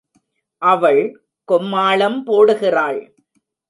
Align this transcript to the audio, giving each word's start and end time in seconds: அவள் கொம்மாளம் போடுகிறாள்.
அவள் 0.61 1.01
கொம்மாளம் 1.49 2.19
போடுகிறாள். 2.25 3.01